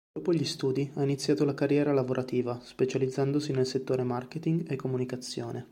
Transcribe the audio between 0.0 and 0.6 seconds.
Dopo gli